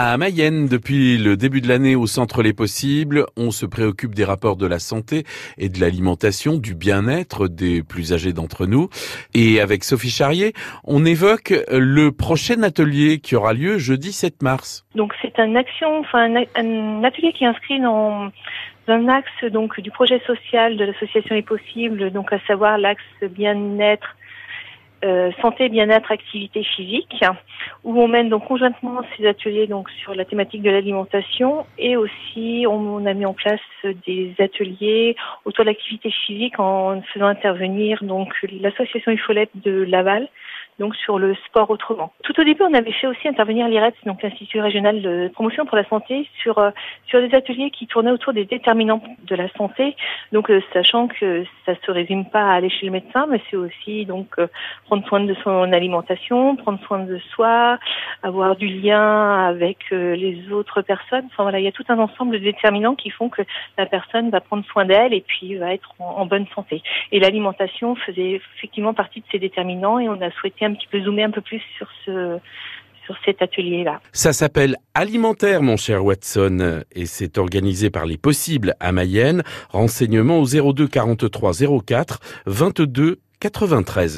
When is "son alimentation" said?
55.42-56.56